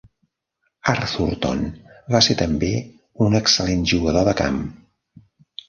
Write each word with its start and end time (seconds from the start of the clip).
Arthurton 0.93 1.61
va 2.17 2.23
ser 2.29 2.37
també 2.41 2.71
un 3.29 3.41
excel·lent 3.43 3.87
jugador 3.95 4.29
de 4.33 4.37
camp. 4.43 4.61